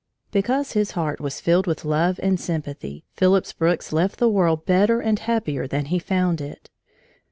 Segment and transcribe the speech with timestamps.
[0.31, 4.99] Because his heart was filled with love and sympathy, Phillips Brooks left the world better
[4.99, 6.71] and happier than he found it.